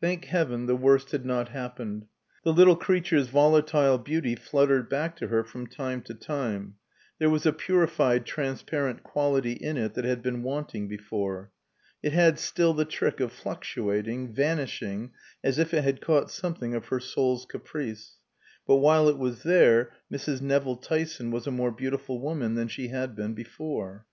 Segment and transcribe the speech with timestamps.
[0.00, 2.06] Thank heaven, the worst had not happened.
[2.44, 6.76] The little creature's volatile beauty fluttered back to her from time to time;
[7.18, 11.50] there was a purified transparent quality in it that had been wanting before.
[12.00, 15.10] It had still the trick of fluctuating, vanishing,
[15.42, 18.18] as if it had caught something of her soul's caprice;
[18.68, 20.40] but while it was there Mrs.
[20.40, 24.06] Nevill Tyson was a more beautiful woman than she had been before.